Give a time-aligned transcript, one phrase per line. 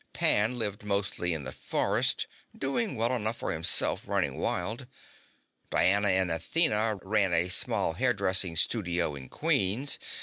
[0.13, 2.25] Pan lived mostly in the forests,
[2.57, 4.87] doing well enough for himself running wild.
[5.69, 9.99] Diana and Athena ran a small hairdressing studio in Queens.